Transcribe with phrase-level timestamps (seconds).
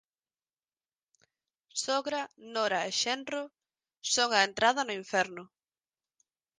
[1.83, 2.21] Sogra,
[2.55, 3.41] nora e xenro,
[4.13, 5.43] son a entrada no inferno